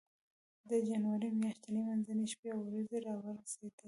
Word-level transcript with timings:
د 0.69 0.71
جنوري 0.87 1.29
میاشتې 1.39 1.69
منځنۍ 1.89 2.27
شپې 2.33 2.49
او 2.53 2.59
ورځې 2.67 2.97
را 3.05 3.13
ورسېدې 3.21 3.67
وې. 3.69 3.79